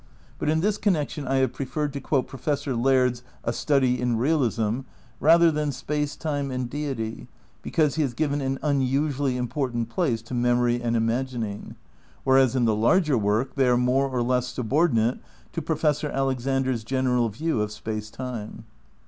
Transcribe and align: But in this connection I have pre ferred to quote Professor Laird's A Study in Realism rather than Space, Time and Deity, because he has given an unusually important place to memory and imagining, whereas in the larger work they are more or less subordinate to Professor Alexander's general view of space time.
But 0.39 0.49
in 0.49 0.61
this 0.61 0.79
connection 0.79 1.27
I 1.27 1.35
have 1.35 1.53
pre 1.53 1.67
ferred 1.67 1.91
to 1.91 2.01
quote 2.01 2.27
Professor 2.27 2.75
Laird's 2.75 3.21
A 3.43 3.53
Study 3.53 4.01
in 4.01 4.17
Realism 4.17 4.79
rather 5.19 5.51
than 5.51 5.71
Space, 5.71 6.15
Time 6.15 6.49
and 6.49 6.67
Deity, 6.67 7.27
because 7.61 7.97
he 7.97 8.01
has 8.01 8.15
given 8.15 8.41
an 8.41 8.57
unusually 8.63 9.37
important 9.37 9.89
place 9.89 10.23
to 10.23 10.33
memory 10.33 10.81
and 10.81 10.95
imagining, 10.95 11.75
whereas 12.23 12.55
in 12.55 12.65
the 12.65 12.75
larger 12.75 13.15
work 13.15 13.53
they 13.53 13.67
are 13.67 13.77
more 13.77 14.09
or 14.09 14.23
less 14.23 14.47
subordinate 14.47 15.19
to 15.53 15.61
Professor 15.61 16.09
Alexander's 16.09 16.83
general 16.83 17.29
view 17.29 17.61
of 17.61 17.71
space 17.71 18.09
time. 18.09 18.63